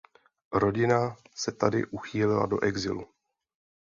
Rodina 0.53 1.15
se 1.35 1.51
tedy 1.51 1.85
uchýlila 1.91 2.45
do 2.45 2.63
exilu. 2.63 3.07